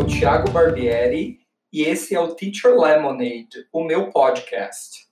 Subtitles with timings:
[0.00, 1.40] sou Thiago Barbieri
[1.70, 5.06] e esse é o Teacher Lemonade, o meu podcast.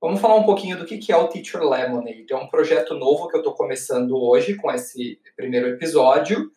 [0.00, 2.26] Vamos falar um pouquinho do que é o Teacher Lemonade.
[2.30, 6.48] É um projeto novo que eu estou começando hoje com esse primeiro episódio.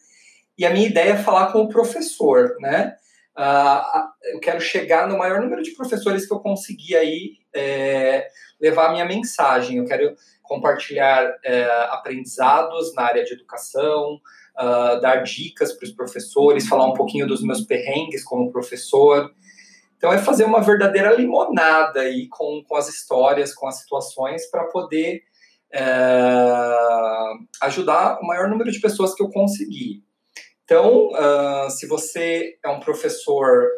[0.56, 2.96] E a minha ideia é falar com o professor, né?
[3.36, 8.28] Uh, eu quero chegar no maior número de professores que eu conseguir aí é,
[8.60, 9.78] levar a minha mensagem.
[9.78, 14.20] Eu quero compartilhar é, aprendizados na área de educação,
[14.58, 19.32] uh, dar dicas para os professores, falar um pouquinho dos meus perrengues como professor.
[19.98, 24.66] Então, é fazer uma verdadeira limonada aí com, com as histórias, com as situações, para
[24.66, 25.22] poder
[25.74, 25.82] é,
[27.62, 30.04] ajudar o maior número de pessoas que eu conseguir.
[30.64, 33.70] Então, uh, se você é um professor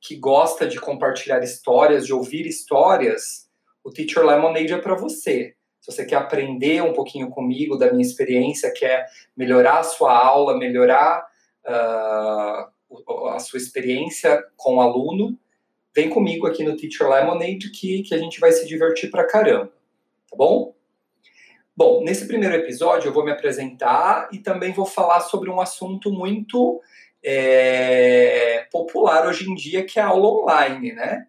[0.00, 3.48] que gosta de compartilhar histórias, de ouvir histórias,
[3.84, 5.54] o Teacher Lemonade é para você.
[5.88, 10.58] Se você quer aprender um pouquinho comigo da minha experiência, quer melhorar a sua aula,
[10.58, 11.26] melhorar
[11.64, 15.38] uh, a sua experiência com o aluno,
[15.94, 19.72] vem comigo aqui no Teacher Lemonade que, que a gente vai se divertir pra caramba,
[20.30, 20.74] tá bom?
[21.74, 26.12] Bom, nesse primeiro episódio eu vou me apresentar e também vou falar sobre um assunto
[26.12, 26.82] muito
[27.22, 31.26] é, popular hoje em dia, que é a aula online, né?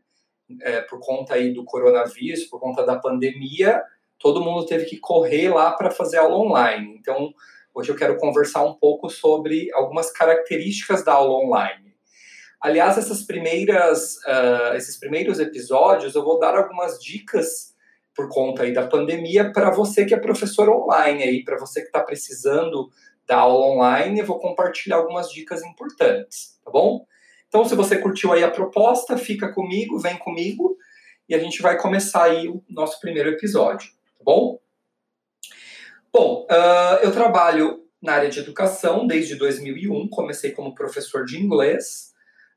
[0.61, 3.81] É, por conta aí do coronavírus, por conta da pandemia,
[4.19, 6.97] todo mundo teve que correr lá para fazer aula online.
[6.99, 7.33] Então,
[7.73, 11.95] hoje eu quero conversar um pouco sobre algumas características da aula online.
[12.61, 17.73] Aliás, essas primeiras, uh, esses primeiros episódios eu vou dar algumas dicas
[18.13, 21.87] por conta aí da pandemia para você que é professor online aí, para você que
[21.87, 22.89] está precisando
[23.25, 27.05] da aula online, eu vou compartilhar algumas dicas importantes, tá bom?
[27.47, 30.75] Então, se você curtiu aí a proposta, fica comigo, vem comigo
[31.29, 34.59] e a gente vai começar aí o nosso primeiro episódio, tá bom?
[36.13, 42.09] Bom, uh, eu trabalho na área de educação desde 2001, comecei como professor de inglês,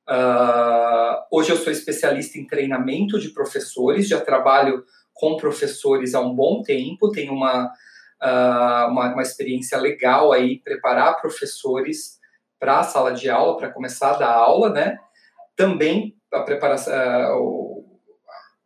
[0.08, 4.84] Uh, hoje eu sou especialista em treinamento de professores, já trabalho
[5.14, 11.20] com professores há um bom tempo, tenho uma, uh, uma, uma, experiência legal aí, preparar
[11.20, 12.18] professores
[12.58, 14.98] para a sala de aula, para começar a dar aula, né?
[15.56, 16.92] Também a preparação,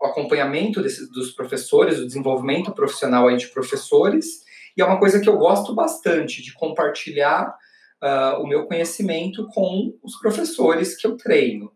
[0.01, 4.45] o, acompanhamento desse, dos professores, o desenvolvimento profissional aí de professores,
[4.77, 7.57] e é uma coisa que eu gosto bastante, de compartilhar
[8.03, 11.73] uh, o meu conhecimento com os professores que eu treino.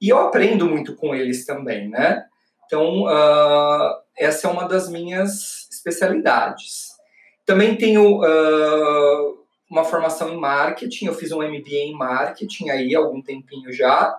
[0.00, 2.24] E eu aprendo muito com eles também, né?
[2.66, 6.88] Então, uh, essa é uma das minhas especialidades.
[7.46, 12.98] Também tenho uh, uma formação em marketing, eu fiz um MBA em marketing aí há
[12.98, 14.14] algum tempinho já.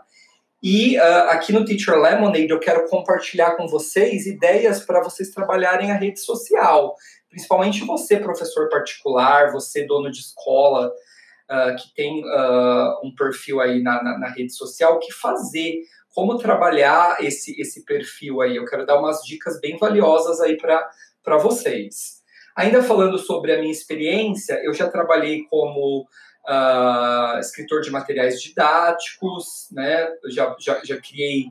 [0.67, 5.91] E uh, aqui no Teacher Lemonade eu quero compartilhar com vocês ideias para vocês trabalharem
[5.91, 6.95] a rede social.
[7.29, 13.79] Principalmente você, professor particular, você, dono de escola, uh, que tem uh, um perfil aí
[13.83, 18.55] na, na, na, rede social, o que fazer, como trabalhar esse, esse perfil aí.
[18.55, 22.23] Eu quero dar umas dicas bem valiosas aí para vocês.
[22.55, 26.07] Ainda falando sobre a minha experiência, eu já trabalhei como
[26.47, 30.07] uh, escritor de materiais didáticos, né?
[30.29, 31.47] Já, já, já criei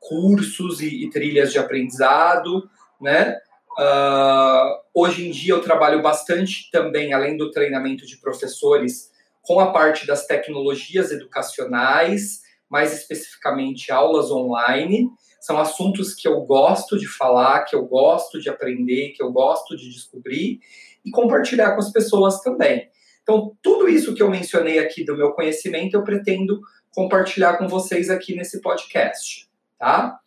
[0.00, 2.68] cursos e, e trilhas de aprendizado,
[3.00, 3.38] né?
[3.78, 9.10] Uh, hoje em dia eu trabalho bastante também, além do treinamento de professores,
[9.42, 15.08] com a parte das tecnologias educacionais, mais especificamente aulas online.
[15.40, 19.76] São assuntos que eu gosto de falar, que eu gosto de aprender, que eu gosto
[19.76, 20.60] de descobrir
[21.04, 22.90] e compartilhar com as pessoas também.
[23.28, 28.08] Então, tudo isso que eu mencionei aqui do meu conhecimento, eu pretendo compartilhar com vocês
[28.08, 29.46] aqui nesse podcast,
[29.78, 30.18] tá?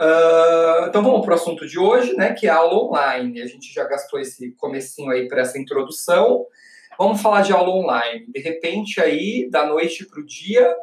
[0.00, 3.42] Uh, então vamos para o assunto de hoje, né, que é a aula online.
[3.42, 6.46] A gente já gastou esse comecinho aí para essa introdução.
[6.98, 8.24] Vamos falar de aula online.
[8.26, 10.74] De repente, aí, da noite para o dia,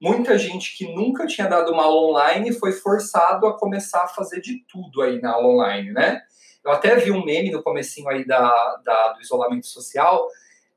[0.00, 4.40] muita gente que nunca tinha dado uma aula online foi forçado a começar a fazer
[4.40, 6.22] de tudo aí na aula online, né?
[6.64, 8.50] Eu até vi um meme no comecinho aí da,
[8.84, 10.26] da, do isolamento social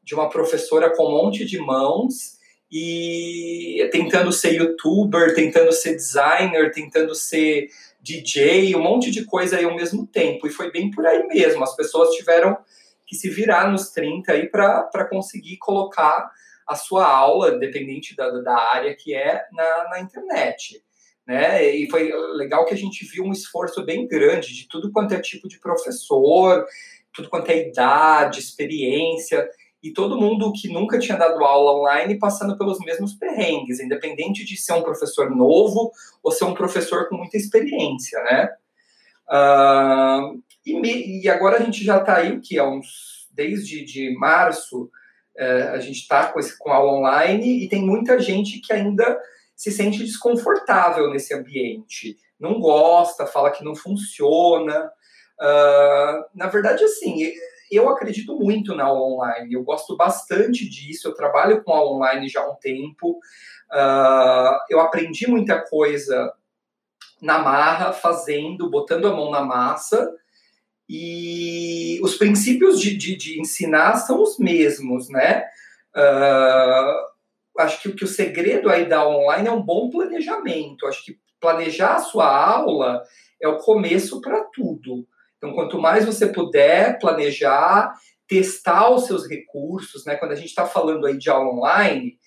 [0.08, 2.38] de uma professora com um monte de mãos
[2.72, 7.68] e tentando ser youtuber, tentando ser designer, tentando ser
[8.00, 10.48] DJ, um monte de coisa aí ao mesmo tempo.
[10.48, 11.62] E foi bem por aí mesmo.
[11.62, 12.58] As pessoas tiveram
[13.06, 16.32] que se virar nos 30 aí para conseguir colocar
[16.66, 20.82] a sua aula, dependente da, da área que é, na, na internet.
[21.28, 21.76] Né?
[21.76, 25.20] E foi legal que a gente viu um esforço bem grande de tudo quanto é
[25.20, 26.66] tipo de professor,
[27.14, 29.50] tudo quanto é idade, experiência,
[29.82, 34.58] e todo mundo que nunca tinha dado aula online passando pelos mesmos perrengues, independente de
[34.58, 35.92] ser um professor novo
[36.24, 38.50] ou ser um professor com muita experiência, né?
[39.30, 44.18] Uh, e, me, e, agora a gente já está aí, que é uns, desde de
[44.18, 44.90] março,
[45.38, 49.20] é, a gente está com, com aula online e tem muita gente que ainda
[49.56, 54.92] se sente desconfortável nesse ambiente, não gosta, fala que não funciona.
[55.40, 57.32] Uh, na verdade, assim,
[57.72, 62.28] eu acredito muito na aula online, eu gosto bastante disso, eu trabalho com aula online
[62.28, 63.20] já há um tempo,
[63.72, 66.34] uh, eu aprendi muita coisa
[67.22, 70.14] na marra, fazendo, botando a mão na massa,
[70.90, 75.44] e os princípios de, de, de ensinar são os mesmos, né?
[75.96, 80.86] Uh, acho que, que o segredo aí da online é um bom planejamento.
[80.88, 83.04] Acho que planejar a sua aula
[83.42, 85.06] é o começo para tudo.
[85.38, 87.94] Então, quanto mais você puder planejar,
[88.28, 90.16] testar os seus recursos, né?
[90.16, 92.18] Quando a gente está falando aí de aula online,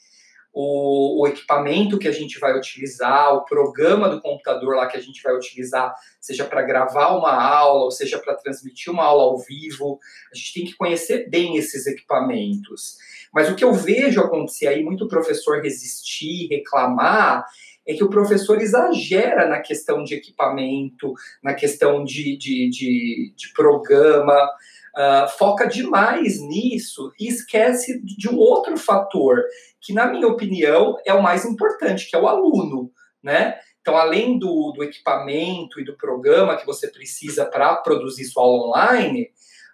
[0.52, 5.00] o, o, equipamento que a gente vai utilizar, o programa do computador lá que a
[5.00, 9.38] gente vai utilizar, seja para gravar uma aula, ou seja para transmitir uma aula ao
[9.38, 9.98] vivo,
[10.32, 12.96] a gente tem que conhecer bem esses equipamentos.
[13.32, 17.44] Mas o que eu vejo acontecer aí, muito professor resistir, reclamar,
[17.90, 23.52] é que o professor exagera na questão de equipamento, na questão de, de, de, de
[23.52, 24.48] programa,
[24.96, 29.42] uh, foca demais nisso e esquece de um outro fator,
[29.80, 33.58] que, na minha opinião, é o mais importante, que é o aluno, né?
[33.80, 38.68] Então, além do, do equipamento e do programa que você precisa para produzir sua aula
[38.68, 39.30] online,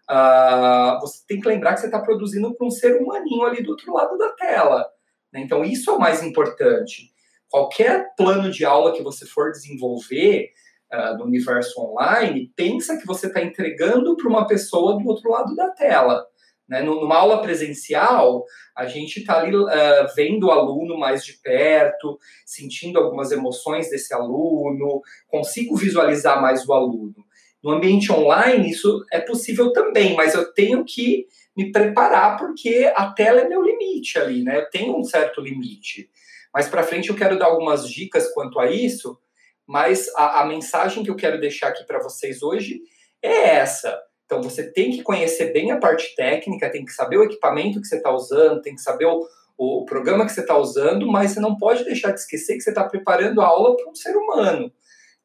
[0.08, 3.72] uh, você tem que lembrar que você está produzindo para um ser humaninho ali do
[3.72, 4.86] outro lado da tela.
[5.32, 5.40] Né?
[5.40, 7.14] Então, isso é o mais importante.
[7.50, 10.50] Qualquer plano de aula que você for desenvolver
[10.92, 15.54] uh, no universo online, pensa que você está entregando para uma pessoa do outro lado
[15.54, 16.26] da tela.
[16.68, 16.82] Né?
[16.82, 18.44] Numa aula presencial,
[18.76, 19.68] a gente está ali uh,
[20.14, 26.72] vendo o aluno mais de perto, sentindo algumas emoções desse aluno, consigo visualizar mais o
[26.72, 27.24] aluno.
[27.62, 31.26] No ambiente online, isso é possível também, mas eu tenho que
[31.56, 34.58] me preparar porque a tela é meu limite ali, né?
[34.58, 36.08] Eu tenho um certo limite.
[36.56, 39.18] Mais para frente eu quero dar algumas dicas quanto a isso,
[39.66, 42.80] mas a, a mensagem que eu quero deixar aqui para vocês hoje
[43.22, 43.94] é essa.
[44.24, 47.86] Então você tem que conhecer bem a parte técnica, tem que saber o equipamento que
[47.86, 51.40] você está usando, tem que saber o, o programa que você está usando, mas você
[51.40, 54.72] não pode deixar de esquecer que você está preparando a aula para um ser humano.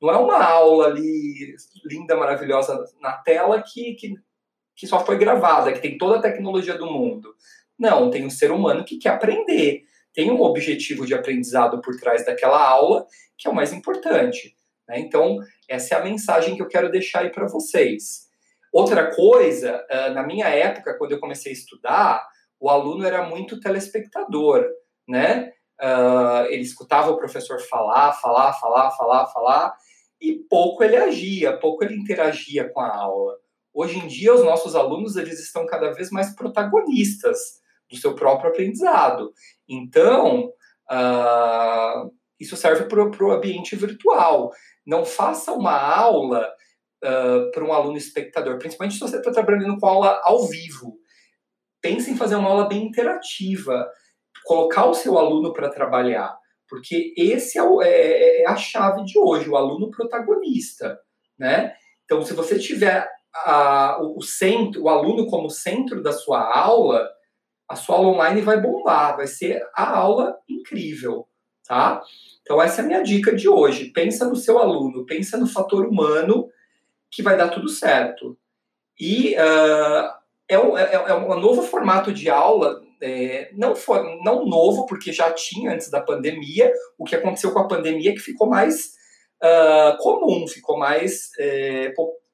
[0.01, 1.55] Não é uma aula ali
[1.85, 4.15] linda, maravilhosa na tela que, que,
[4.75, 7.33] que só foi gravada, que tem toda a tecnologia do mundo.
[7.79, 12.25] Não, tem um ser humano que quer aprender tem um objetivo de aprendizado por trás
[12.25, 13.05] daquela aula,
[13.37, 14.55] que é o mais importante.
[14.87, 14.99] Né?
[14.99, 15.37] Então,
[15.69, 18.29] essa é a mensagem que eu quero deixar aí para vocês.
[18.73, 22.25] Outra coisa, na minha época, quando eu comecei a estudar,
[22.59, 24.65] o aluno era muito telespectador,
[25.07, 25.51] né?
[26.49, 29.73] ele escutava o professor falar, falar, falar, falar, falar,
[30.21, 33.35] e pouco ele agia, pouco ele interagia com a aula.
[33.73, 37.60] Hoje em dia, os nossos alunos eles estão cada vez mais protagonistas
[37.91, 39.33] do seu próprio aprendizado.
[39.67, 40.51] Então,
[40.89, 44.51] uh, isso serve para o ambiente virtual.
[44.85, 46.47] Não faça uma aula
[47.03, 50.97] uh, para um aluno espectador, principalmente se você está trabalhando com aula ao vivo.
[51.81, 53.87] Pense em fazer uma aula bem interativa,
[54.45, 56.35] colocar o seu aluno para trabalhar,
[56.69, 60.99] porque esse é, o, é, é, a chave de hoje, o aluno protagonista,
[61.37, 61.73] né?
[62.05, 67.09] Então, se você tiver a, o centro, o aluno como centro da sua aula,
[67.71, 71.27] a sua aula online vai bombar, vai ser a aula incrível,
[71.65, 72.01] tá?
[72.41, 73.91] Então essa é a minha dica de hoje.
[73.91, 76.49] Pensa no seu aluno, pensa no fator humano
[77.09, 78.37] que vai dar tudo certo.
[78.99, 80.11] E uh,
[80.49, 85.13] é, um, é, é, um, novo formato de aula, é, não, for, não novo, porque
[85.13, 86.71] já tinha antes da pandemia.
[86.97, 88.91] O que aconteceu com a pandemia é que ficou mais
[89.41, 91.93] uh, comum, ficou mais é,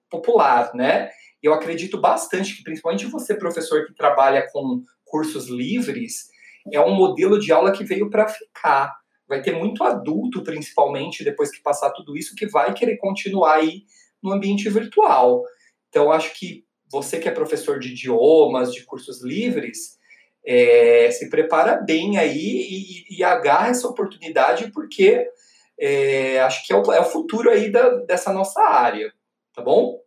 [0.10, 1.10] popular, né?
[1.42, 6.28] Eu acredito bastante que, principalmente você, professor que trabalha com cursos livres,
[6.72, 8.96] é um modelo de aula que veio para ficar.
[9.28, 13.84] Vai ter muito adulto, principalmente, depois que passar tudo isso, que vai querer continuar aí
[14.22, 15.44] no ambiente virtual.
[15.90, 19.98] Então, acho que você que é professor de idiomas, de cursos livres,
[20.46, 25.28] é, se prepara bem aí e, e, agarra essa oportunidade, porque
[25.78, 29.12] é, acho que é o, é o futuro aí da, dessa nossa área,
[29.54, 30.00] tá bom?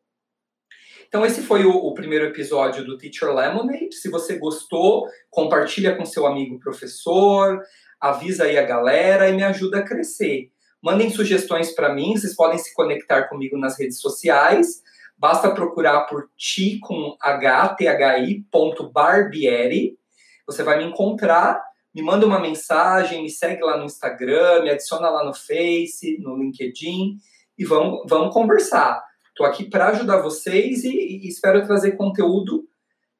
[1.10, 3.96] Então, esse foi o, o, primeiro episódio do Teacher Lemonade.
[3.96, 7.60] Se você gostou, compartilha com seu amigo professor,
[8.00, 10.52] avisa aí a galera e me ajuda a crescer.
[10.80, 14.82] Mandem sugestões para mim, vocês podem se conectar comigo nas redes sociais.
[15.18, 19.98] Basta procurar por ti com h-t-h-i ponto barbieri.
[20.46, 21.60] Você vai me encontrar,
[21.92, 26.36] me manda uma mensagem, me segue lá no Instagram, me adiciona lá no Face, no
[26.38, 27.16] LinkedIn
[27.58, 29.09] e vamos, vamos conversar.
[29.40, 32.68] Estou aqui para ajudar vocês e, e, espero trazer conteúdo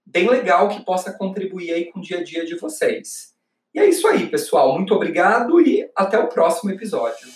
[0.05, 3.33] bem legal que possa contribuir aí com o dia a dia de vocês.
[3.75, 4.75] E é isso aí, pessoal.
[4.75, 7.27] Muito obrigado e até o próximo episódio.